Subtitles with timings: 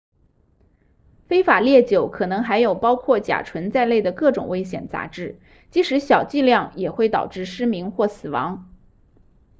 [1.27, 5.39] 非法烈酒可能含有包括甲醇在内的各种危险杂质
[5.69, 8.67] 即使小剂量也会导致失明或死亡